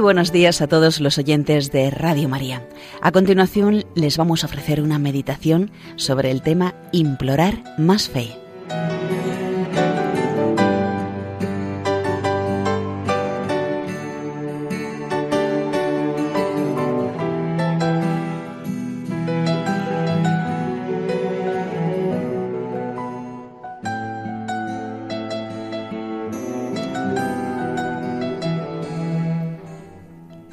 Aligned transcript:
Muy 0.00 0.04
buenos 0.04 0.32
días 0.32 0.62
a 0.62 0.66
todos 0.66 0.98
los 0.98 1.18
oyentes 1.18 1.72
de 1.72 1.90
Radio 1.90 2.26
María. 2.26 2.66
A 3.02 3.12
continuación 3.12 3.84
les 3.94 4.16
vamos 4.16 4.42
a 4.42 4.46
ofrecer 4.46 4.80
una 4.80 4.98
meditación 4.98 5.70
sobre 5.96 6.30
el 6.30 6.40
tema 6.40 6.74
Implorar 6.90 7.62
más 7.76 8.08
fe. 8.08 8.34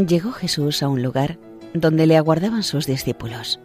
Llegó 0.08 0.32
Jesús 0.32 0.84
a 0.84 0.88
un 0.88 1.04
lugar 1.04 1.38
donde 1.74 2.08
le 2.08 2.16
aguardaban 2.16 2.64
sus 2.64 2.86
discípulos. 2.86 3.60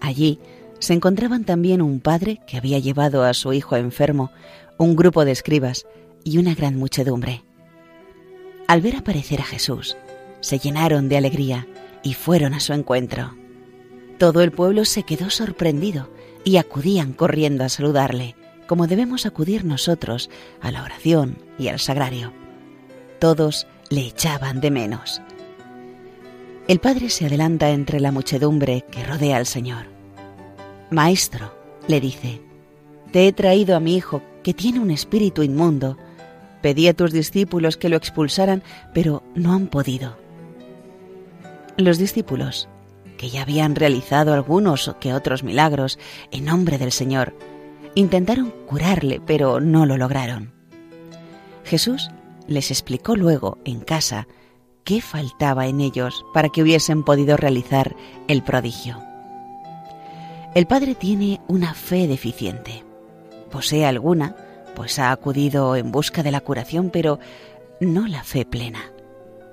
Allí 0.00 0.40
se 0.80 0.92
encontraban 0.92 1.44
también 1.44 1.80
un 1.80 2.00
padre 2.00 2.40
que 2.48 2.56
había 2.56 2.80
llevado 2.80 3.22
a 3.22 3.32
su 3.32 3.52
hijo 3.52 3.76
enfermo, 3.76 4.32
un 4.76 4.96
grupo 4.96 5.24
de 5.24 5.30
escribas 5.30 5.86
y 6.24 6.38
una 6.38 6.54
gran 6.54 6.76
muchedumbre. 6.76 7.44
Al 8.66 8.80
ver 8.80 8.96
aparecer 8.96 9.40
a 9.40 9.44
Jesús, 9.44 9.96
se 10.40 10.58
llenaron 10.58 11.08
de 11.08 11.16
alegría 11.16 11.68
y 12.02 12.14
fueron 12.14 12.54
a 12.54 12.60
su 12.60 12.72
encuentro. 12.72 13.36
Todo 14.18 14.42
el 14.42 14.50
pueblo 14.50 14.84
se 14.84 15.04
quedó 15.04 15.30
sorprendido 15.30 16.10
y 16.42 16.56
acudían 16.56 17.12
corriendo 17.12 17.62
a 17.62 17.68
saludarle, 17.68 18.34
como 18.66 18.88
debemos 18.88 19.26
acudir 19.26 19.64
nosotros 19.64 20.28
a 20.60 20.72
la 20.72 20.82
oración 20.82 21.38
y 21.56 21.68
al 21.68 21.78
sagrario. 21.78 22.32
Todos 23.20 23.68
le 23.90 24.08
echaban 24.08 24.60
de 24.60 24.72
menos. 24.72 25.22
El 26.66 26.80
padre 26.80 27.10
se 27.10 27.26
adelanta 27.26 27.70
entre 27.70 28.00
la 28.00 28.10
muchedumbre 28.10 28.86
que 28.90 29.04
rodea 29.04 29.36
al 29.36 29.44
Señor. 29.44 29.84
Maestro, 30.90 31.54
le 31.88 32.00
dice, 32.00 32.40
te 33.12 33.28
he 33.28 33.32
traído 33.34 33.76
a 33.76 33.80
mi 33.80 33.96
hijo 33.96 34.22
que 34.42 34.54
tiene 34.54 34.80
un 34.80 34.90
espíritu 34.90 35.42
inmundo. 35.42 35.98
Pedí 36.62 36.88
a 36.88 36.94
tus 36.94 37.12
discípulos 37.12 37.76
que 37.76 37.90
lo 37.90 37.96
expulsaran, 37.96 38.62
pero 38.94 39.22
no 39.34 39.52
han 39.52 39.66
podido. 39.66 40.16
Los 41.76 41.98
discípulos, 41.98 42.66
que 43.18 43.28
ya 43.28 43.42
habían 43.42 43.74
realizado 43.74 44.32
algunos 44.32 44.94
que 45.00 45.12
otros 45.12 45.44
milagros 45.44 45.98
en 46.30 46.46
nombre 46.46 46.78
del 46.78 46.92
Señor, 46.92 47.36
intentaron 47.94 48.54
curarle, 48.66 49.20
pero 49.26 49.60
no 49.60 49.84
lo 49.84 49.98
lograron. 49.98 50.52
Jesús 51.64 52.10
les 52.46 52.70
explicó 52.70 53.16
luego 53.16 53.58
en 53.66 53.80
casa 53.80 54.26
qué 54.84 55.00
faltaba 55.00 55.66
en 55.66 55.80
ellos 55.80 56.24
para 56.32 56.50
que 56.50 56.62
hubiesen 56.62 57.02
podido 57.02 57.36
realizar 57.36 57.96
el 58.28 58.42
prodigio. 58.42 59.02
El 60.54 60.66
padre 60.66 60.94
tiene 60.94 61.40
una 61.48 61.74
fe 61.74 62.06
deficiente. 62.06 62.84
Posee 63.50 63.86
alguna, 63.86 64.36
pues 64.76 64.98
ha 64.98 65.10
acudido 65.10 65.74
en 65.74 65.90
busca 65.90 66.22
de 66.22 66.30
la 66.30 66.40
curación, 66.40 66.90
pero 66.90 67.18
no 67.80 68.06
la 68.06 68.22
fe 68.22 68.44
plena, 68.44 68.92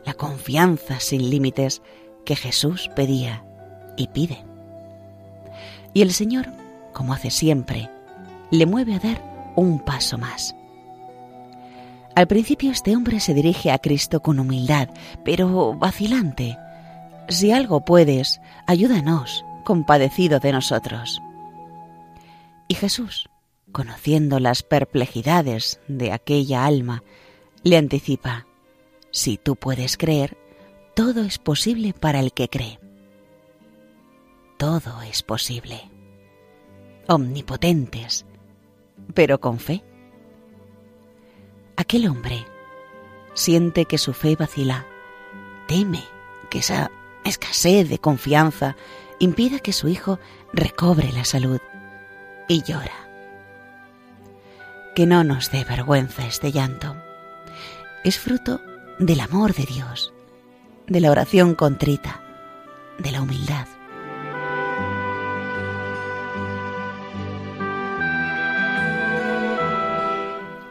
la 0.06 0.14
confianza 0.14 1.00
sin 1.00 1.30
límites 1.30 1.82
que 2.26 2.36
Jesús 2.36 2.90
pedía 2.96 3.44
y 3.98 4.08
pide. 4.08 4.44
Y 5.94 6.02
el 6.02 6.14
Señor, 6.14 6.48
como 6.94 7.14
hace 7.14 7.32
siempre, 7.32 7.90
le 8.52 8.66
mueve 8.66 8.96
a 8.96 9.00
dar 9.00 9.54
un 9.56 9.80
paso 9.80 10.18
más. 10.18 10.56
Al 12.16 12.28
principio 12.28 12.72
este 12.72 12.96
hombre 12.96 13.20
se 13.20 13.34
dirige 13.34 13.72
a 13.72 13.80
Cristo 13.80 14.22
con 14.22 14.40
humildad, 14.40 14.90
pero 15.24 15.74
vacilante. 15.74 16.58
Si 17.30 17.52
algo 17.52 17.86
puedes, 17.86 18.42
ayúdanos, 18.68 19.46
compadecido 19.64 20.40
de 20.40 20.52
nosotros. 20.52 21.22
Y 22.68 22.76
Jesús, 22.76 23.30
conociendo 23.72 24.40
las 24.40 24.64
perplejidades 24.64 25.80
de 25.88 26.12
aquella 26.12 26.66
alma, 26.66 27.04
le 27.64 27.78
anticipa, 27.78 28.46
si 29.12 29.38
tú 29.38 29.56
puedes 29.56 29.96
creer, 29.98 30.38
todo 30.96 31.24
es 31.24 31.38
posible 31.38 31.94
para 31.94 32.20
el 32.20 32.34
que 32.34 32.50
cree. 32.50 32.80
Todo 34.58 35.02
es 35.02 35.24
posible. 35.24 35.90
Omnipotentes, 37.08 38.26
pero 39.14 39.40
con 39.40 39.60
fe 39.60 39.84
Aquel 41.82 42.08
hombre 42.08 42.46
siente 43.34 43.86
que 43.86 43.98
su 43.98 44.14
fe 44.14 44.36
vacila, 44.36 44.86
teme 45.68 46.04
que 46.52 46.60
esa 46.60 46.92
escasez 47.24 47.90
de 47.90 47.98
confianza 47.98 48.76
impida 49.18 49.58
que 49.58 49.74
su 49.74 49.88
hijo 49.88 50.20
recobre 50.54 51.12
la 51.12 51.26
salud 51.26 51.60
y 52.48 52.62
llora. 52.62 53.10
Que 54.94 55.08
no 55.08 55.24
nos 55.24 55.50
dé 55.50 55.64
vergüenza 55.64 56.28
este 56.28 56.52
llanto. 56.52 56.96
Es 58.04 58.20
fruto 58.20 58.62
del 59.00 59.20
amor 59.20 59.56
de 59.56 59.64
Dios, 59.64 60.14
de 60.86 61.00
la 61.00 61.10
oración 61.10 61.56
contrita, 61.56 62.22
de 63.00 63.12
la 63.12 63.24
humildad. 63.24 63.66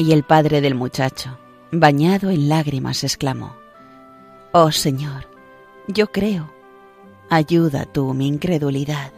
Y 0.01 0.13
el 0.13 0.23
padre 0.23 0.63
del 0.63 0.75
muchacho, 0.75 1.37
bañado 1.73 2.31
en 2.31 2.49
lágrimas, 2.49 3.05
exclamó, 3.05 3.55
Oh 4.51 4.73
Señor, 4.73 5.29
yo 5.89 6.07
creo, 6.07 6.51
ayuda 7.29 7.85
tú 7.85 8.15
mi 8.15 8.27
incredulidad. 8.27 9.13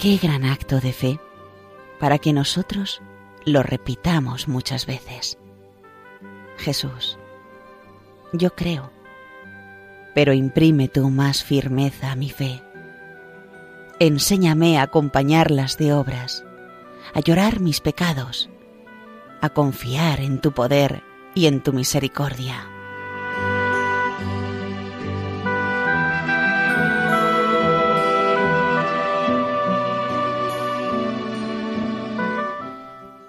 Qué 0.00 0.16
gran 0.20 0.44
acto 0.46 0.80
de 0.80 0.92
fe 0.92 1.20
para 2.00 2.18
que 2.18 2.32
nosotros 2.32 3.02
lo 3.44 3.62
repitamos 3.62 4.48
muchas 4.48 4.84
veces. 4.84 5.38
Jesús, 6.56 7.18
yo 8.32 8.52
creo 8.56 8.93
pero 10.14 10.32
imprime 10.32 10.88
tú 10.88 11.10
más 11.10 11.42
firmeza 11.42 12.12
a 12.12 12.16
mi 12.16 12.30
fe. 12.30 12.62
Enséñame 13.98 14.78
a 14.78 14.82
acompañarlas 14.82 15.76
de 15.76 15.92
obras, 15.92 16.44
a 17.12 17.20
llorar 17.20 17.60
mis 17.60 17.80
pecados, 17.80 18.48
a 19.40 19.50
confiar 19.50 20.20
en 20.20 20.40
tu 20.40 20.52
poder 20.52 21.02
y 21.34 21.46
en 21.46 21.62
tu 21.62 21.72
misericordia. 21.72 22.68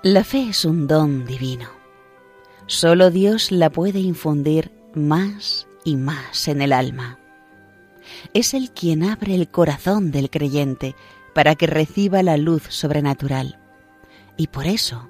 La 0.04 0.24
fe 0.24 0.50
es 0.50 0.66
un 0.66 0.86
don 0.86 1.26
divino. 1.26 1.68
Solo 2.68 3.10
Dios 3.10 3.52
la 3.52 3.72
puede 3.72 4.00
infundir 4.00 4.72
más 4.94 5.65
y 5.86 5.96
más 5.96 6.50
en 6.50 6.62
el 6.62 6.74
alma. 6.74 7.20
Es 8.34 8.54
el 8.54 8.72
quien 8.72 9.04
abre 9.04 9.36
el 9.36 9.48
corazón 9.48 10.12
del 10.12 10.30
creyente 10.30 10.96
para 11.34 11.56
que 11.56 11.68
reciba 11.68 12.22
la 12.24 12.36
luz 12.36 12.64
sobrenatural. 12.70 13.60
Y 14.36 14.48
por 14.48 14.68
eso 14.68 15.10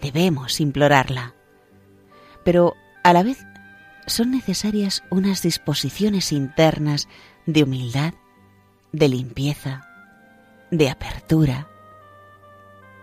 debemos 0.00 0.60
implorarla. 0.60 1.34
Pero 2.44 2.74
a 3.04 3.12
la 3.12 3.22
vez 3.22 3.38
son 4.06 4.30
necesarias 4.30 5.04
unas 5.10 5.42
disposiciones 5.42 6.32
internas 6.32 7.08
de 7.46 7.62
humildad, 7.62 8.14
de 8.92 9.08
limpieza, 9.08 9.86
de 10.70 10.88
apertura, 10.88 11.68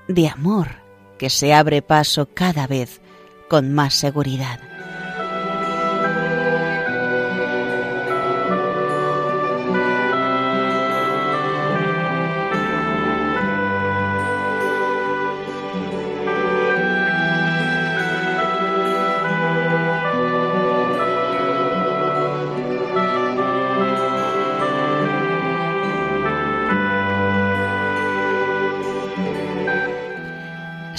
de 0.07 0.27
amor 0.27 0.83
que 1.17 1.29
se 1.29 1.53
abre 1.53 1.81
paso 1.81 2.29
cada 2.33 2.67
vez 2.67 3.01
con 3.49 3.73
más 3.73 3.93
seguridad. 3.93 4.74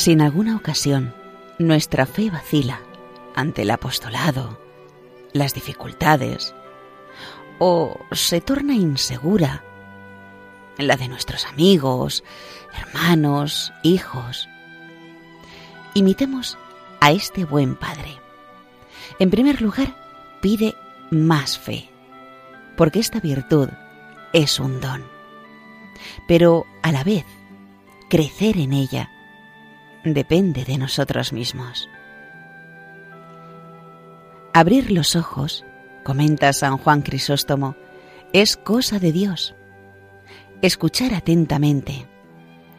Si 0.06 0.12
en 0.12 0.20
alguna 0.20 0.54
ocasión 0.54 1.12
nuestra 1.58 2.06
fe 2.06 2.30
vacila 2.30 2.80
ante 3.34 3.62
el 3.62 3.72
apostolado, 3.72 4.56
las 5.32 5.52
dificultades, 5.52 6.54
o 7.58 7.98
se 8.12 8.40
torna 8.40 8.74
insegura, 8.76 9.64
la 10.78 10.96
de 10.96 11.08
nuestros 11.08 11.44
amigos, 11.46 12.22
hermanos, 12.72 13.72
hijos. 13.82 14.48
Imitemos 15.94 16.56
a 17.00 17.10
este 17.10 17.44
buen 17.44 17.74
Padre. 17.74 18.16
En 19.18 19.28
primer 19.28 19.60
lugar, 19.60 19.92
pide 20.40 20.76
más 21.10 21.58
fe, 21.58 21.90
porque 22.76 23.00
esta 23.00 23.18
virtud 23.18 23.70
es 24.32 24.60
un 24.60 24.80
don. 24.80 25.04
Pero 26.28 26.64
a 26.84 26.92
la 26.92 27.02
vez, 27.02 27.26
crecer 28.08 28.56
en 28.58 28.72
ella 28.72 29.10
depende 30.14 30.64
de 30.64 30.78
nosotros 30.78 31.32
mismos. 31.32 31.88
Abrir 34.52 34.90
los 34.90 35.16
ojos, 35.16 35.64
comenta 36.04 36.52
San 36.52 36.78
Juan 36.78 37.02
Crisóstomo, 37.02 37.76
es 38.32 38.56
cosa 38.56 38.98
de 38.98 39.12
Dios. 39.12 39.54
Escuchar 40.62 41.14
atentamente 41.14 42.06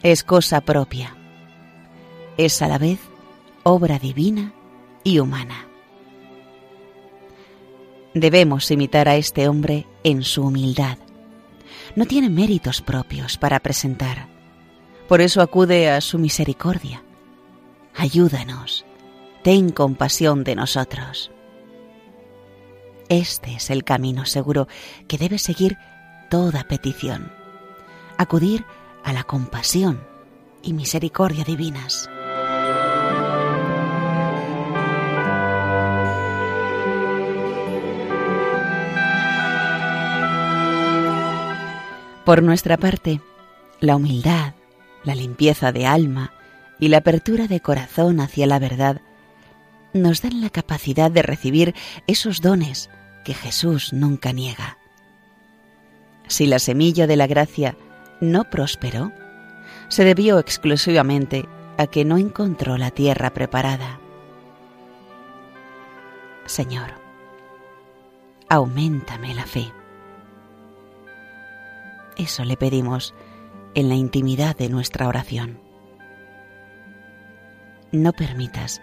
es 0.04 0.24
cosa 0.24 0.62
propia. 0.62 1.16
Es 2.38 2.62
a 2.62 2.68
la 2.68 2.78
vez 2.78 3.00
obra 3.64 4.00
divina 4.00 4.54
y 5.04 5.20
humana. 5.20 5.68
Debemos 8.14 8.72
imitar 8.72 9.08
a 9.10 9.16
este 9.16 9.48
hombre 9.48 9.86
en 10.04 10.24
su 10.24 10.44
humildad. 10.44 10.98
No 11.96 12.06
tiene 12.06 12.30
méritos 12.30 12.82
propios 12.82 13.38
para 13.38 13.60
presentar. 13.60 14.28
Por 15.08 15.22
eso 15.22 15.42
acude 15.42 15.90
a 15.90 16.02
su 16.02 16.18
misericordia. 16.18 17.04
Ayúdanos. 18.00 18.86
Ten 19.44 19.72
compasión 19.72 20.44
de 20.44 20.56
nosotros. 20.56 21.32
Este 23.10 23.56
es 23.56 23.72
el 23.72 23.84
camino 23.84 24.28
seguro 24.28 24.68
que 25.08 25.18
debe 25.18 25.40
seguir 25.40 25.80
toda 26.30 26.66
petición. 26.66 27.32
Acudir 28.20 28.66
a 29.04 29.14
la 29.14 29.24
compasión 29.24 30.06
y 30.62 30.74
misericordia 30.74 31.44
divinas. 31.44 32.08
Por 42.24 42.44
nuestra 42.44 42.78
parte, 42.78 43.22
la 43.80 43.96
humildad, 43.96 44.54
la 45.04 45.16
limpieza 45.16 45.72
de 45.72 45.88
alma 45.88 46.37
y 46.80 46.90
la 46.90 46.98
apertura 46.98 47.48
de 47.48 47.60
corazón 47.60 48.20
hacia 48.20 48.48
la 48.48 48.60
verdad 48.60 49.02
nos 49.94 50.22
dan 50.22 50.42
la 50.42 50.50
capacidad 50.50 51.10
de 51.10 51.22
recibir 51.22 51.76
esos 52.06 52.42
dones 52.42 52.90
que 53.24 53.34
Jesús 53.34 53.94
nunca 53.94 54.32
niega. 54.32 54.78
Si 56.28 56.46
la 56.46 56.60
semilla 56.60 57.08
de 57.08 57.16
la 57.16 57.28
gracia 57.28 57.78
no 58.22 58.50
prosperó, 58.50 59.12
se 59.88 60.04
debió 60.04 60.40
exclusivamente 60.40 61.48
a 61.78 61.88
que 61.88 62.06
no 62.06 62.18
encontró 62.18 62.78
la 62.78 62.92
tierra 62.92 63.34
preparada. 63.34 64.00
Señor, 66.46 66.92
aumentame 68.50 69.34
la 69.36 69.46
fe. 69.46 69.72
Eso 72.18 72.44
le 72.46 72.58
pedimos 72.58 73.14
en 73.76 73.90
la 73.90 73.96
intimidad 73.96 74.56
de 74.56 74.70
nuestra 74.70 75.08
oración. 75.08 75.67
No 77.92 78.12
permitas 78.12 78.81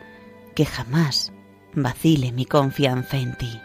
que 0.55 0.65
jamás 0.65 1.33
vacile 1.75 2.33
mi 2.33 2.47
confianza 2.47 3.19
en 3.19 3.37
ti. 3.37 3.61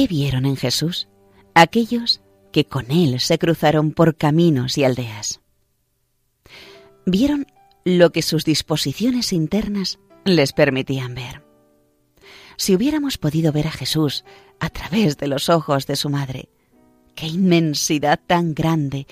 ¿Qué 0.00 0.06
vieron 0.06 0.46
en 0.46 0.56
Jesús 0.56 1.08
aquellos 1.54 2.22
que 2.52 2.64
con 2.64 2.90
él 2.90 3.20
se 3.20 3.38
cruzaron 3.38 3.92
por 3.92 4.16
caminos 4.16 4.78
y 4.78 4.84
aldeas? 4.84 5.42
Vieron 7.04 7.46
lo 7.84 8.10
que 8.10 8.22
sus 8.22 8.46
disposiciones 8.46 9.34
internas 9.34 9.98
les 10.24 10.54
permitían 10.54 11.14
ver. 11.14 11.44
Si 12.56 12.74
hubiéramos 12.74 13.18
podido 13.18 13.52
ver 13.52 13.66
a 13.66 13.72
Jesús 13.72 14.24
a 14.58 14.70
través 14.70 15.18
de 15.18 15.28
los 15.28 15.50
ojos 15.50 15.86
de 15.86 15.96
su 15.96 16.08
madre, 16.08 16.48
qué 17.14 17.26
inmensidad 17.26 18.18
tan 18.26 18.54
grande 18.54 19.06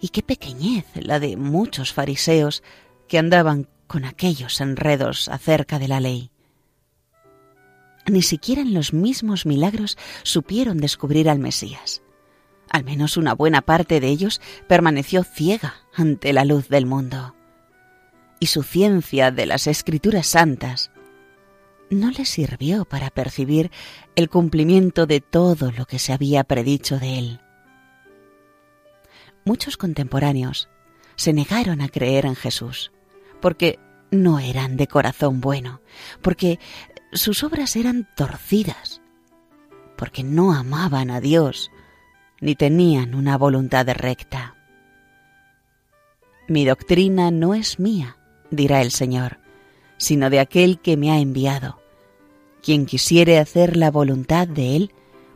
y 0.00 0.08
qué 0.08 0.22
pequeñez 0.22 0.86
la 0.94 1.20
de 1.20 1.36
muchos 1.36 1.92
fariseos 1.92 2.62
que 3.08 3.18
andaban 3.18 3.68
con 3.86 4.06
aquellos 4.06 4.62
enredos 4.62 5.28
acerca 5.28 5.78
de 5.78 5.88
la 5.88 6.00
ley. 6.00 6.30
Ni 8.06 8.22
siquiera 8.22 8.62
en 8.62 8.74
los 8.74 8.92
mismos 8.92 9.46
milagros 9.46 9.98
supieron 10.22 10.78
descubrir 10.78 11.28
al 11.28 11.38
Mesías. 11.38 12.02
Al 12.70 12.84
menos 12.84 13.16
una 13.16 13.34
buena 13.34 13.62
parte 13.62 14.00
de 14.00 14.08
ellos 14.08 14.40
permaneció 14.68 15.24
ciega 15.24 15.74
ante 15.94 16.32
la 16.32 16.44
luz 16.44 16.68
del 16.68 16.86
mundo. 16.86 17.34
Y 18.38 18.46
su 18.46 18.62
ciencia 18.62 19.30
de 19.30 19.46
las 19.46 19.66
escrituras 19.66 20.28
santas 20.28 20.90
no 21.90 22.10
les 22.10 22.28
sirvió 22.28 22.84
para 22.84 23.10
percibir 23.10 23.70
el 24.14 24.30
cumplimiento 24.30 25.06
de 25.06 25.20
todo 25.20 25.72
lo 25.72 25.84
que 25.86 25.98
se 25.98 26.12
había 26.12 26.44
predicho 26.44 26.98
de 26.98 27.18
él. 27.18 27.40
Muchos 29.44 29.76
contemporáneos 29.76 30.68
se 31.16 31.32
negaron 31.32 31.80
a 31.80 31.88
creer 31.88 32.26
en 32.26 32.36
Jesús, 32.36 32.92
porque 33.40 33.78
no 34.10 34.38
eran 34.38 34.76
de 34.76 34.86
corazón 34.86 35.40
bueno, 35.40 35.80
porque 36.22 36.58
sus 37.12 37.42
obras 37.42 37.76
eran 37.76 38.06
torcidas, 38.14 39.00
porque 39.96 40.22
no 40.22 40.52
amaban 40.52 41.10
a 41.10 41.20
Dios 41.20 41.70
ni 42.40 42.54
tenían 42.54 43.14
una 43.14 43.36
voluntad 43.36 43.86
recta. 43.88 44.54
Mi 46.48 46.64
doctrina 46.64 47.30
no 47.30 47.54
es 47.54 47.78
mía, 47.78 48.16
dirá 48.50 48.80
el 48.82 48.90
Señor, 48.90 49.38
sino 49.98 50.30
de 50.30 50.40
aquel 50.40 50.80
que 50.80 50.96
me 50.96 51.10
ha 51.10 51.18
enviado. 51.18 51.80
Quien 52.62 52.86
quisiere 52.86 53.38
hacer 53.38 53.76
la 53.76 53.90
voluntad 53.90 54.48
de 54.48 54.76
Él, 54.76 54.92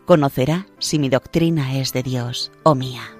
conocerá 0.07 0.67
si 0.79 0.99
mi 0.99 1.09
doctrina 1.09 1.79
es 1.79 1.93
de 1.93 2.03
Dios 2.03 2.51
o 2.63 2.75
mía. 2.75 3.14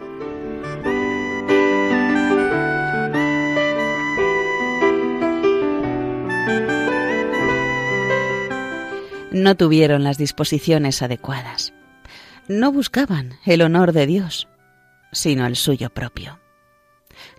No 9.35 9.57
tuvieron 9.57 10.05
las 10.05 10.17
disposiciones 10.17 11.03
adecuadas. 11.03 11.75
No 12.47 12.71
buscaban 12.71 13.35
el 13.45 13.63
honor 13.63 13.93
de 13.93 14.07
Dios, 14.07 14.49
sino 15.13 15.47
el 15.47 15.57
suyo 15.57 15.91
propio. 15.91 16.39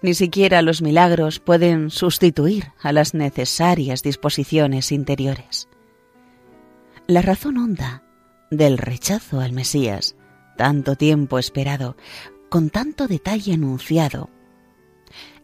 Ni 0.02 0.14
siquiera 0.14 0.62
los 0.62 0.82
milagros 0.82 1.40
pueden 1.40 1.90
sustituir 1.90 2.74
a 2.82 2.92
las 2.92 3.14
necesarias 3.14 4.04
disposiciones 4.04 4.92
interiores. 4.92 5.70
La 7.08 7.22
razón 7.22 7.58
honda 7.58 8.04
del 8.52 8.78
rechazo 8.78 9.40
al 9.40 9.54
Mesías, 9.54 10.16
tanto 10.58 10.96
tiempo 10.96 11.40
esperado, 11.40 11.96
con 12.50 12.70
tanto 12.70 13.08
detalle 13.08 13.54
anunciado, 13.54 14.30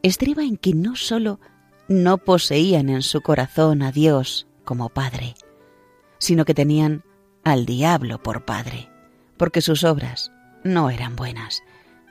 estriba 0.01 0.43
en 0.43 0.57
que 0.57 0.73
no 0.73 0.97
sólo 0.97 1.39
no 1.87 2.17
poseían 2.17 2.89
en 2.89 3.03
su 3.03 3.21
corazón 3.21 3.81
a 3.83 3.91
Dios 3.91 4.47
como 4.65 4.89
Padre, 4.89 5.35
sino 6.21 6.45
que 6.45 6.53
tenían 6.53 7.03
al 7.43 7.65
diablo 7.65 8.21
por 8.21 8.45
padre, 8.45 8.89
porque 9.37 9.59
sus 9.59 9.83
obras 9.83 10.31
no 10.63 10.91
eran 10.91 11.15
buenas, 11.15 11.63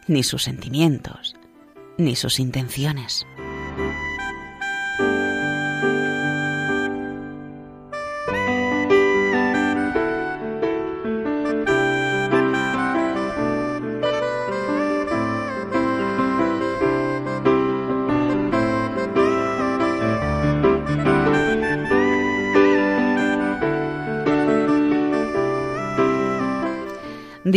ni 0.08 0.24
sus 0.24 0.42
sentimientos, 0.42 1.36
ni 1.96 2.16
sus 2.16 2.40
intenciones. 2.40 3.24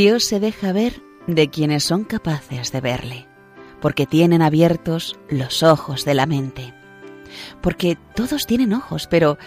Dios 0.03 0.25
se 0.25 0.41
deja 0.41 0.73
ver 0.73 1.01
de 1.27 1.49
quienes 1.49 1.85
son 1.85 2.03
capaces 2.03 2.73
de 2.73 2.81
verle, 2.81 3.25
porque 3.79 4.05
tienen 4.05 4.41
abiertos 4.41 5.17
los 5.29 5.63
ojos 5.63 6.03
de 6.03 6.13
la 6.13 6.25
mente. 6.25 6.73
Porque 7.61 7.97
todos 8.13 8.45
tienen 8.45 8.73
ojos, 8.73 9.07
pero 9.07 9.37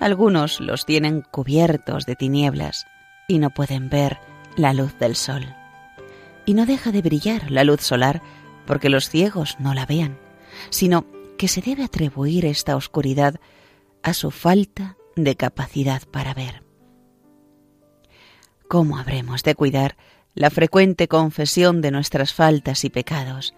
algunos 0.00 0.58
los 0.58 0.86
tienen 0.86 1.20
cubiertos 1.20 2.06
de 2.06 2.16
tinieblas 2.16 2.86
y 3.28 3.38
no 3.38 3.50
pueden 3.50 3.90
ver 3.90 4.18
la 4.56 4.72
luz 4.72 4.98
del 4.98 5.16
sol. 5.16 5.54
Y 6.46 6.54
no 6.54 6.64
deja 6.64 6.92
de 6.92 7.02
brillar 7.02 7.50
la 7.50 7.64
luz 7.64 7.82
solar 7.82 8.22
porque 8.64 8.88
los 8.88 9.10
ciegos 9.10 9.56
no 9.58 9.74
la 9.74 9.84
vean, 9.84 10.18
sino 10.70 11.04
que 11.36 11.46
se 11.46 11.60
debe 11.60 11.84
atribuir 11.84 12.46
esta 12.46 12.74
oscuridad 12.74 13.38
a 14.02 14.14
su 14.14 14.30
falta 14.30 14.96
de 15.14 15.36
capacidad 15.36 16.00
para 16.10 16.32
ver. 16.32 16.65
¿Cómo 18.68 18.98
habremos 18.98 19.42
de 19.44 19.54
cuidar 19.54 19.96
la 20.34 20.50
frecuente 20.50 21.06
confesión 21.06 21.80
de 21.80 21.92
nuestras 21.92 22.34
faltas 22.34 22.84
y 22.84 22.90
pecados, 22.90 23.54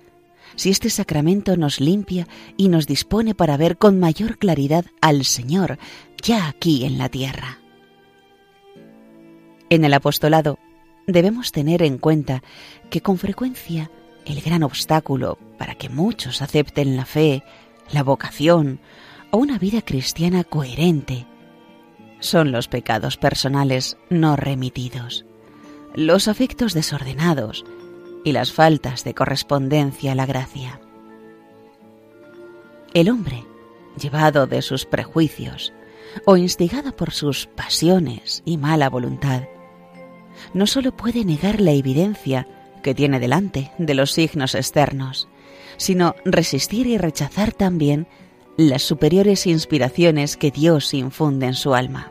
si 0.55 0.71
este 0.71 0.91
sacramento 0.91 1.57
nos 1.57 1.81
limpia 1.81 2.29
y 2.57 2.69
nos 2.69 2.87
dispone 2.87 3.35
para 3.35 3.57
ver 3.57 3.79
con 3.79 3.99
mayor 3.99 4.39
claridad 4.39 4.85
al 5.01 5.25
Señor 5.25 5.79
ya 6.23 6.47
aquí 6.47 6.85
en 6.85 6.99
la 6.99 7.09
tierra? 7.09 7.59
En 9.71 9.85
el 9.85 9.95
apostolado 9.95 10.59
debemos 11.07 11.53
tener 11.53 11.83
en 11.83 11.97
cuenta 11.97 12.43
que 12.91 13.01
con 13.01 13.17
frecuencia 13.17 13.91
el 14.27 14.43
gran 14.43 14.63
obstáculo 14.63 15.39
para 15.57 15.75
que 15.75 15.89
muchos 15.89 16.43
acepten 16.43 16.97
la 16.97 17.07
fe, 17.07 17.43
la 17.91 18.03
vocación 18.03 18.79
o 19.31 19.39
una 19.39 19.59
vida 19.59 19.81
cristiana 19.81 20.45
coherente 20.45 21.27
son 22.21 22.53
los 22.53 22.69
pecados 22.69 23.17
personales 23.17 23.97
no 24.11 24.37
remitidos, 24.37 25.25
los 25.95 26.29
afectos 26.29 26.75
desordenados 26.75 27.65
y 28.25 28.33
las 28.33 28.53
faltas 28.53 29.05
de 29.05 29.15
correspondencia 29.15 30.13
a 30.13 30.15
la 30.15 30.27
gracia. 30.27 30.81
El 32.95 33.11
hombre, 33.11 33.45
llevado 34.01 34.47
de 34.47 34.63
sus 34.63 34.85
prejuicios 34.85 35.73
o 36.25 36.37
instigado 36.37 36.97
por 36.97 37.13
sus 37.13 37.47
pasiones 37.47 38.43
y 38.45 38.57
mala 38.57 38.89
voluntad, 38.89 39.43
no 40.55 40.67
sólo 40.67 40.97
puede 40.97 41.25
negar 41.25 41.61
la 41.61 41.73
evidencia 41.73 42.47
que 42.83 42.95
tiene 42.95 43.21
delante 43.21 43.73
de 43.79 43.95
los 43.95 44.13
signos 44.13 44.55
externos, 44.55 45.29
sino 45.77 46.15
resistir 46.25 46.87
y 46.87 46.99
rechazar 46.99 47.53
también 47.53 48.07
las 48.59 48.83
superiores 48.83 49.47
inspiraciones 49.47 50.37
que 50.37 50.51
Dios 50.51 50.93
infunde 50.93 51.47
en 51.47 51.55
su 51.55 51.75
alma. 51.75 52.11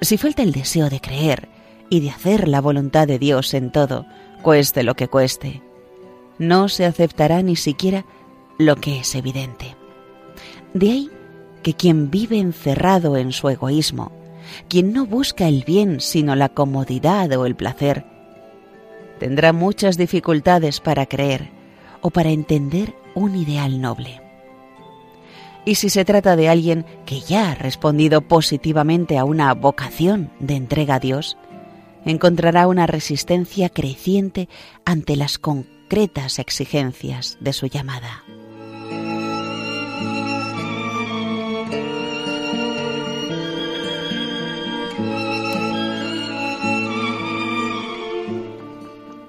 Si 0.00 0.16
falta 0.16 0.42
el 0.42 0.52
deseo 0.52 0.88
de 0.88 1.02
creer 1.02 1.50
y 1.90 2.00
de 2.00 2.08
hacer 2.08 2.48
la 2.48 2.62
voluntad 2.62 3.06
de 3.06 3.18
Dios 3.18 3.52
en 3.52 3.70
todo, 3.70 4.06
cueste 4.40 4.82
lo 4.82 4.94
que 4.94 5.06
cueste, 5.06 5.60
no 6.38 6.70
se 6.70 6.86
aceptará 6.86 7.42
ni 7.42 7.56
siquiera 7.56 8.06
lo 8.58 8.76
que 8.76 9.00
es 9.00 9.14
evidente. 9.14 9.76
De 10.72 10.90
ahí 10.90 11.10
que 11.62 11.74
quien 11.74 12.10
vive 12.10 12.38
encerrado 12.38 13.18
en 13.18 13.32
su 13.32 13.50
egoísmo, 13.50 14.12
quien 14.68 14.94
no 14.94 15.04
busca 15.04 15.46
el 15.46 15.64
bien 15.64 16.00
sino 16.00 16.34
la 16.36 16.48
comodidad 16.48 17.30
o 17.32 17.44
el 17.44 17.54
placer, 17.54 18.06
tendrá 19.18 19.52
muchas 19.52 19.98
dificultades 19.98 20.80
para 20.80 21.04
creer 21.04 21.50
o 22.00 22.08
para 22.08 22.30
entender 22.30 22.94
un 23.14 23.36
ideal 23.36 23.82
noble. 23.82 24.23
Y 25.66 25.76
si 25.76 25.88
se 25.88 26.04
trata 26.04 26.36
de 26.36 26.48
alguien 26.48 26.84
que 27.06 27.20
ya 27.20 27.50
ha 27.50 27.54
respondido 27.54 28.20
positivamente 28.20 29.16
a 29.16 29.24
una 29.24 29.52
vocación 29.54 30.30
de 30.38 30.56
entrega 30.56 30.96
a 30.96 31.00
Dios, 31.00 31.38
encontrará 32.04 32.68
una 32.68 32.86
resistencia 32.86 33.70
creciente 33.70 34.48
ante 34.84 35.16
las 35.16 35.38
concretas 35.38 36.38
exigencias 36.38 37.38
de 37.40 37.52
su 37.54 37.66
llamada. 37.66 38.24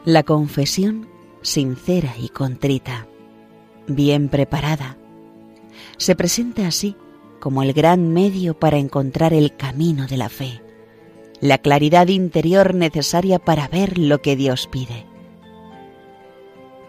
La 0.04 0.22
confesión 0.24 1.08
sincera 1.42 2.14
y 2.20 2.30
contrita, 2.30 3.08
bien 3.88 4.30
preparada, 4.30 4.98
se 5.98 6.16
presenta 6.16 6.68
así 6.68 6.96
como 7.40 7.64
el 7.64 7.74
gran 7.74 8.14
medio 8.14 8.58
para 8.60 8.78
encontrar 8.78 9.34
el 9.34 9.56
camino 9.56 10.08
de 10.08 10.18
la 10.18 10.30
fe, 10.30 10.62
la 11.42 11.58
claridad 11.58 12.08
interior 12.08 12.74
necesaria 12.74 13.40
para 13.40 13.68
ver 13.68 13.98
lo 13.98 14.22
que 14.22 14.36
Dios 14.36 14.68
pide. 14.68 15.06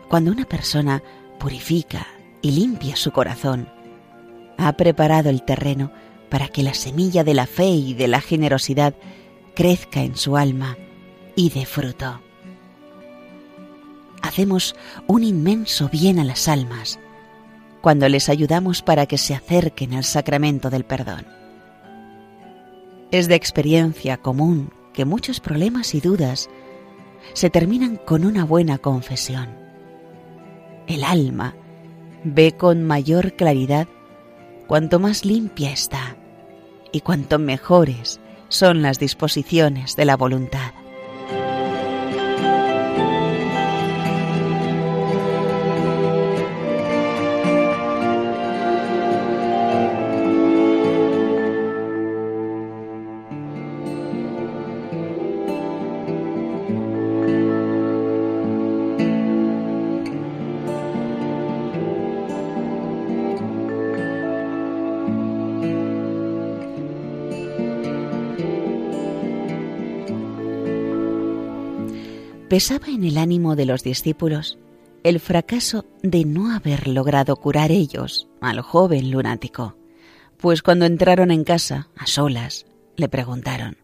Cuando 0.08 0.30
una 0.30 0.44
persona 0.44 1.02
purifica 1.38 2.06
y 2.42 2.52
limpia 2.52 2.96
su 2.96 3.10
corazón, 3.10 3.68
ha 4.56 4.72
preparado 4.74 5.30
el 5.30 5.42
terreno 5.42 5.92
para 6.30 6.48
que 6.48 6.62
la 6.62 6.74
semilla 6.74 7.24
de 7.24 7.34
la 7.34 7.46
fe 7.46 7.68
y 7.68 7.94
de 7.94 8.08
la 8.08 8.20
generosidad 8.20 8.94
crezca 9.54 10.02
en 10.02 10.16
su 10.16 10.36
alma 10.36 10.76
y 11.34 11.50
dé 11.50 11.66
fruto 11.66 12.20
hacemos 14.26 14.76
un 15.06 15.24
inmenso 15.24 15.88
bien 15.88 16.18
a 16.18 16.24
las 16.24 16.48
almas 16.48 16.98
cuando 17.80 18.08
les 18.08 18.28
ayudamos 18.28 18.82
para 18.82 19.06
que 19.06 19.18
se 19.18 19.34
acerquen 19.34 19.94
al 19.94 20.04
sacramento 20.04 20.70
del 20.70 20.84
perdón. 20.84 21.26
Es 23.10 23.28
de 23.28 23.34
experiencia 23.34 24.16
común 24.16 24.72
que 24.92 25.04
muchos 25.04 25.40
problemas 25.40 25.94
y 25.94 26.00
dudas 26.00 26.48
se 27.32 27.50
terminan 27.50 27.96
con 27.96 28.24
una 28.24 28.44
buena 28.44 28.78
confesión. 28.78 29.48
El 30.86 31.04
alma 31.04 31.54
ve 32.24 32.52
con 32.52 32.84
mayor 32.84 33.34
claridad 33.34 33.88
cuanto 34.66 34.98
más 34.98 35.24
limpia 35.24 35.70
está 35.70 36.16
y 36.92 37.00
cuanto 37.00 37.38
mejores 37.38 38.20
son 38.48 38.82
las 38.82 38.98
disposiciones 38.98 39.96
de 39.96 40.04
la 40.04 40.16
voluntad. 40.16 40.72
Pesaba 72.56 72.88
en 72.88 73.04
el 73.04 73.18
ánimo 73.18 73.54
de 73.54 73.66
los 73.66 73.82
discípulos 73.82 74.56
el 75.04 75.20
fracaso 75.20 75.84
de 76.02 76.24
no 76.24 76.54
haber 76.54 76.88
logrado 76.88 77.36
curar 77.36 77.70
ellos 77.70 78.28
al 78.40 78.62
joven 78.62 79.10
lunático, 79.10 79.76
pues 80.38 80.62
cuando 80.62 80.86
entraron 80.86 81.30
en 81.30 81.44
casa, 81.44 81.90
a 81.98 82.06
solas, 82.06 82.64
le 82.96 83.10
preguntaron, 83.10 83.76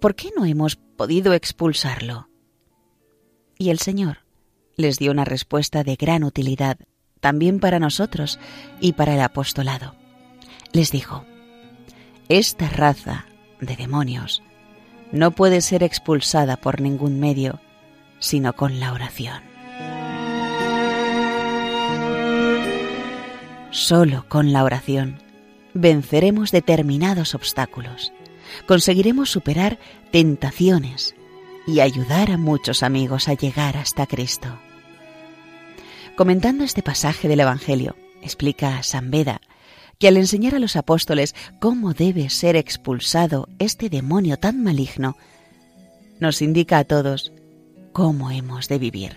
¿por 0.00 0.14
qué 0.14 0.30
no 0.34 0.46
hemos 0.46 0.76
podido 0.76 1.34
expulsarlo? 1.34 2.30
Y 3.58 3.68
el 3.68 3.78
Señor 3.78 4.24
les 4.74 4.98
dio 4.98 5.10
una 5.10 5.26
respuesta 5.26 5.84
de 5.84 5.96
gran 5.96 6.24
utilidad 6.24 6.78
también 7.20 7.60
para 7.60 7.78
nosotros 7.78 8.40
y 8.80 8.94
para 8.94 9.16
el 9.16 9.20
apostolado. 9.20 9.96
Les 10.72 10.90
dijo, 10.90 11.26
esta 12.30 12.70
raza 12.70 13.26
de 13.60 13.76
demonios 13.76 14.42
no 15.12 15.32
puede 15.32 15.60
ser 15.60 15.82
expulsada 15.82 16.56
por 16.56 16.80
ningún 16.80 17.20
medio 17.20 17.60
sino 18.18 18.54
con 18.54 18.80
la 18.80 18.92
oración. 18.92 19.42
Solo 23.70 24.24
con 24.28 24.52
la 24.52 24.64
oración 24.64 25.22
venceremos 25.74 26.50
determinados 26.50 27.34
obstáculos, 27.34 28.12
conseguiremos 28.66 29.30
superar 29.30 29.78
tentaciones 30.10 31.14
y 31.66 31.80
ayudar 31.80 32.30
a 32.30 32.38
muchos 32.38 32.82
amigos 32.82 33.28
a 33.28 33.34
llegar 33.34 33.76
hasta 33.76 34.06
Cristo. 34.06 34.58
Comentando 36.16 36.64
este 36.64 36.82
pasaje 36.82 37.28
del 37.28 37.40
Evangelio, 37.40 37.94
explica 38.22 38.82
San 38.82 39.10
Beda 39.10 39.40
que 39.98 40.08
al 40.08 40.16
enseñar 40.16 40.54
a 40.54 40.58
los 40.58 40.76
apóstoles 40.76 41.34
cómo 41.60 41.92
debe 41.92 42.30
ser 42.30 42.56
expulsado 42.56 43.48
este 43.58 43.88
demonio 43.88 44.38
tan 44.38 44.62
maligno, 44.62 45.16
nos 46.20 46.40
indica 46.40 46.78
a 46.78 46.84
todos 46.84 47.32
cómo 47.92 48.30
hemos 48.30 48.68
de 48.68 48.78
vivir 48.78 49.16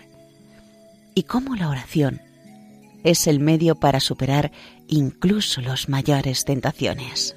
y 1.14 1.24
cómo 1.24 1.56
la 1.56 1.68
oración 1.68 2.20
es 3.04 3.26
el 3.26 3.40
medio 3.40 3.74
para 3.74 4.00
superar 4.00 4.52
incluso 4.88 5.60
las 5.60 5.88
mayores 5.88 6.44
tentaciones. 6.44 7.34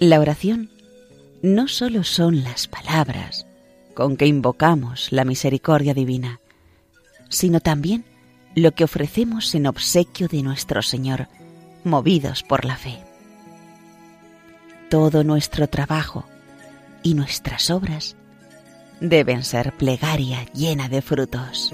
La 0.00 0.20
oración 0.20 0.70
no 1.42 1.68
solo 1.68 2.04
son 2.04 2.42
las 2.42 2.66
palabras 2.66 3.46
con 3.94 4.16
que 4.16 4.26
invocamos 4.26 5.12
la 5.12 5.24
misericordia 5.24 5.94
divina, 5.94 6.40
sino 7.30 7.60
también 7.60 8.04
lo 8.54 8.72
que 8.72 8.84
ofrecemos 8.84 9.54
en 9.54 9.66
obsequio 9.66 10.28
de 10.28 10.42
nuestro 10.42 10.82
Señor, 10.82 11.28
movidos 11.84 12.42
por 12.42 12.64
la 12.64 12.76
fe. 12.76 12.98
Todo 14.90 15.24
nuestro 15.24 15.68
trabajo 15.68 16.24
y 17.02 17.14
nuestras 17.14 17.70
obras 17.70 18.16
deben 19.00 19.44
ser 19.44 19.72
plegaria 19.72 20.46
llena 20.52 20.88
de 20.88 21.02
frutos. 21.02 21.72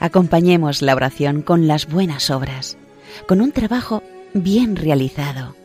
Acompañemos 0.00 0.82
la 0.82 0.94
oración 0.94 1.40
con 1.40 1.66
las 1.66 1.86
buenas 1.86 2.28
obras, 2.30 2.76
con 3.26 3.40
un 3.40 3.52
trabajo 3.52 4.02
bien 4.34 4.76
realizado, 4.76 5.56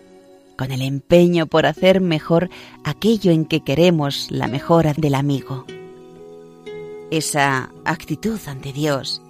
con 0.60 0.74
el 0.74 0.82
empeño 0.82 1.48
por 1.48 1.66
hacer 1.66 2.02
mejor 2.02 2.50
aquello 2.84 3.32
en 3.32 3.46
que 3.46 3.62
queremos 3.62 4.30
la 4.30 4.50
mejora 4.50 4.94
del 4.94 5.16
amigo. 5.16 5.66
Esa 7.12 7.72
actitud 7.86 8.38
ante 8.46 8.74
Dios 8.74 9.22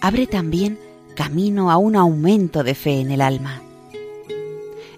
abre 0.00 0.28
también 0.28 0.78
camino 1.16 1.72
a 1.72 1.78
un 1.78 1.96
aumento 1.96 2.62
de 2.62 2.76
fe 2.76 3.00
en 3.00 3.10
el 3.10 3.22
alma. 3.22 3.60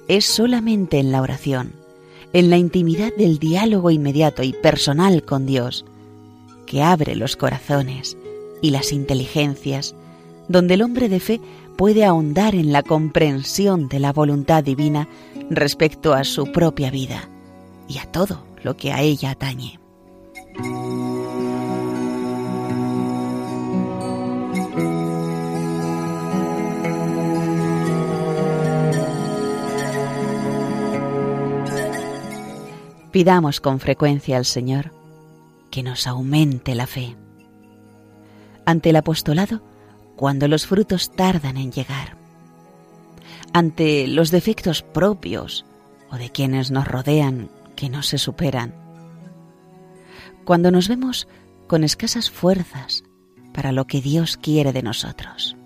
Es 0.07 0.27
solamente 0.27 0.99
en 0.99 1.13
la 1.13 1.23
oración, 1.23 1.73
en 2.35 2.51
la 2.51 2.59
intimidad 2.59 3.15
del 3.17 3.39
diálogo 3.39 3.91
inmediato 3.91 4.43
y 4.43 4.53
personal 4.53 5.23
con 5.23 5.47
Dios, 5.47 5.87
que 6.67 6.83
abre 6.83 7.17
los 7.17 7.37
corazones 7.37 8.19
y 8.61 8.69
las 8.69 8.93
inteligencias, 8.93 9.95
donde 10.47 10.75
el 10.75 10.83
hombre 10.83 11.09
de 11.09 11.21
fe 11.21 11.41
puede 11.81 12.05
ahondar 12.05 12.55
en 12.55 12.73
la 12.73 12.83
comprensión 12.83 13.89
de 13.89 14.01
la 14.01 14.13
voluntad 14.13 14.63
divina 14.63 15.09
respecto 15.49 16.13
a 16.13 16.25
su 16.25 16.53
propia 16.53 16.91
vida 16.91 17.31
y 17.89 17.97
a 17.97 18.05
todo 18.05 18.45
lo 18.63 18.77
que 18.77 18.93
a 18.93 19.01
ella 19.01 19.31
atañe. 19.31 19.81
Pidamos 33.11 33.63
con 33.63 33.81
frecuencia 33.81 34.37
al 34.37 34.45
Señor 34.45 34.93
que 35.71 35.83
nos 35.83 36.07
aumente 36.07 36.75
la 36.75 36.87
fe. 36.87 37.17
Ante 38.67 38.91
el 38.91 38.97
apostolado, 38.97 39.63
cuando 40.21 40.49
los 40.49 40.67
frutos 40.67 41.13
tardan 41.17 41.57
en 41.57 41.73
llegar. 41.73 42.19
Ante 43.55 44.07
los 44.07 44.31
defectos 44.31 44.83
propios 44.83 45.65
o 46.11 46.17
de 46.17 46.29
quienes 46.29 46.71
nos 46.71 46.87
rodean 46.87 47.49
que 47.75 47.89
no 47.89 48.03
se 48.03 48.19
superan. 48.19 48.75
Cuando 50.45 50.71
nos 50.71 50.89
vemos 50.89 51.27
con 51.67 51.85
escasas 51.85 52.31
fuerzas 52.31 53.03
para 53.55 53.73
lo 53.73 53.87
que 53.87 54.03
Dios 54.03 54.37
quiere 54.37 54.75
de 54.75 54.83
nosotros. 54.83 55.57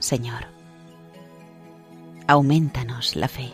Señor, 0.00 0.48
aumentanos 2.26 3.14
la 3.14 3.28
fe. 3.28 3.52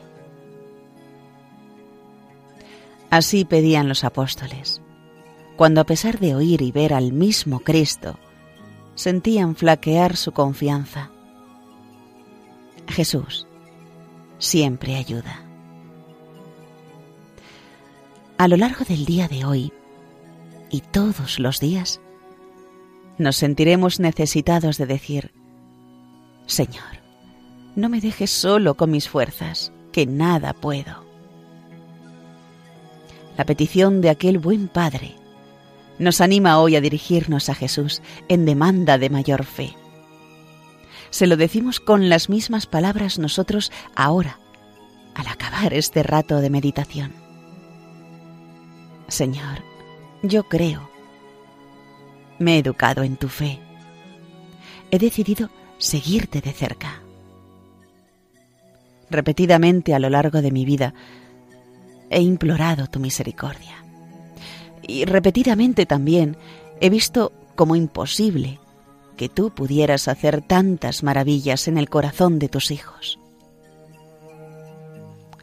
Así 3.10 3.44
pedían 3.44 3.90
los 3.90 4.04
apóstoles, 4.04 4.80
cuando 5.58 5.82
a 5.82 5.84
pesar 5.84 6.18
de 6.18 6.34
oír 6.34 6.62
y 6.62 6.72
ver 6.72 6.94
al 6.94 7.12
mismo 7.12 7.60
Cristo, 7.60 8.18
sentían 9.00 9.56
flaquear 9.56 10.14
su 10.14 10.32
confianza. 10.32 11.10
Jesús 12.86 13.46
siempre 14.38 14.96
ayuda. 14.96 15.42
A 18.36 18.46
lo 18.46 18.58
largo 18.58 18.84
del 18.84 19.06
día 19.06 19.26
de 19.26 19.46
hoy 19.46 19.72
y 20.70 20.82
todos 20.82 21.38
los 21.38 21.60
días, 21.60 22.00
nos 23.16 23.36
sentiremos 23.36 24.00
necesitados 24.00 24.76
de 24.76 24.86
decir, 24.86 25.32
Señor, 26.44 27.00
no 27.76 27.88
me 27.88 28.02
dejes 28.02 28.30
solo 28.30 28.76
con 28.76 28.90
mis 28.90 29.08
fuerzas, 29.08 29.72
que 29.92 30.04
nada 30.04 30.52
puedo. 30.52 31.06
La 33.38 33.46
petición 33.46 34.02
de 34.02 34.10
aquel 34.10 34.38
buen 34.38 34.68
Padre 34.68 35.19
nos 36.00 36.22
anima 36.22 36.58
hoy 36.58 36.76
a 36.76 36.80
dirigirnos 36.80 37.50
a 37.50 37.54
Jesús 37.54 38.00
en 38.28 38.46
demanda 38.46 38.96
de 38.96 39.10
mayor 39.10 39.44
fe. 39.44 39.76
Se 41.10 41.26
lo 41.26 41.36
decimos 41.36 41.78
con 41.78 42.08
las 42.08 42.30
mismas 42.30 42.66
palabras 42.66 43.18
nosotros 43.18 43.70
ahora, 43.94 44.40
al 45.14 45.26
acabar 45.26 45.74
este 45.74 46.02
rato 46.02 46.40
de 46.40 46.48
meditación. 46.48 47.12
Señor, 49.08 49.62
yo 50.22 50.44
creo. 50.44 50.88
Me 52.38 52.54
he 52.54 52.58
educado 52.58 53.02
en 53.02 53.16
tu 53.16 53.28
fe. 53.28 53.60
He 54.90 54.98
decidido 54.98 55.50
seguirte 55.76 56.40
de 56.40 56.52
cerca. 56.52 57.02
Repetidamente 59.10 59.94
a 59.94 59.98
lo 59.98 60.08
largo 60.08 60.40
de 60.40 60.50
mi 60.50 60.64
vida 60.64 60.94
he 62.08 62.22
implorado 62.22 62.86
tu 62.86 63.00
misericordia 63.00 63.89
y 64.90 65.04
repetidamente 65.04 65.86
también 65.86 66.36
he 66.80 66.90
visto 66.90 67.32
como 67.54 67.76
imposible 67.76 68.58
que 69.16 69.28
tú 69.28 69.50
pudieras 69.50 70.08
hacer 70.08 70.42
tantas 70.42 71.02
maravillas 71.02 71.68
en 71.68 71.78
el 71.78 71.88
corazón 71.88 72.38
de 72.38 72.48
tus 72.48 72.70
hijos. 72.70 73.18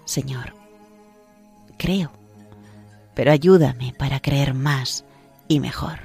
Señor, 0.03 0.53
creo, 1.77 2.11
pero 3.13 3.31
ayúdame 3.31 3.93
para 3.97 4.19
creer 4.19 4.53
más 4.53 5.05
y 5.47 5.59
mejor. 5.59 5.99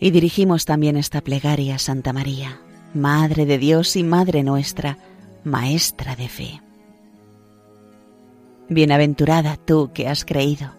Y 0.00 0.10
dirigimos 0.10 0.64
también 0.64 0.96
esta 0.96 1.20
plegaria 1.20 1.76
a 1.76 1.78
Santa 1.78 2.12
María 2.12 2.58
Madre 2.94 3.46
de 3.46 3.58
Dios 3.58 3.96
y 3.96 4.02
Madre 4.02 4.42
nuestra, 4.42 4.98
Maestra 5.44 6.14
de 6.14 6.28
fe. 6.28 6.60
Bienaventurada 8.68 9.56
tú 9.56 9.90
que 9.94 10.08
has 10.08 10.24
creído, 10.24 10.72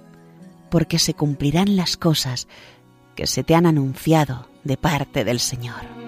porque 0.70 1.00
se 1.00 1.16
cumplirán 1.16 1.76
las 1.76 1.98
cosas 1.98 2.48
que 3.16 3.28
se 3.28 3.44
te 3.44 3.56
han 3.56 3.66
anunciado 3.66 4.48
de 4.64 4.78
parte 4.78 5.24
del 5.24 5.40
Señor. 5.40 6.03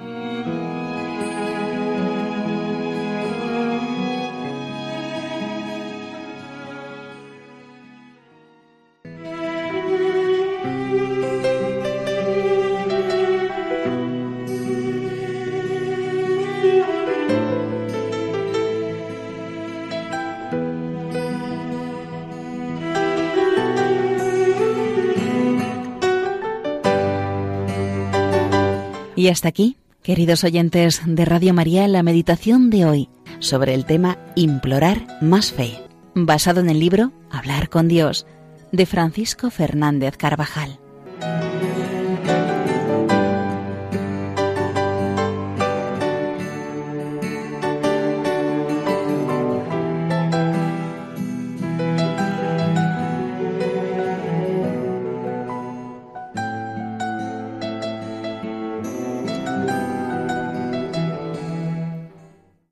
Y 29.15 29.29
hasta 29.29 29.47
aquí, 29.47 29.77
queridos 30.03 30.43
oyentes 30.43 31.01
de 31.05 31.23
Radio 31.23 31.53
María, 31.53 31.87
la 31.87 32.03
meditación 32.03 32.69
de 32.69 32.85
hoy 32.85 33.09
sobre 33.39 33.73
el 33.73 33.85
tema 33.85 34.17
Implorar 34.35 35.07
más 35.21 35.53
fe, 35.53 35.79
basado 36.13 36.59
en 36.59 36.69
el 36.69 36.81
libro 36.81 37.13
Hablar 37.31 37.69
con 37.69 37.87
Dios 37.87 38.27
de 38.73 38.85
Francisco 38.85 39.49
Fernández 39.49 40.17
Carvajal. 40.17 40.79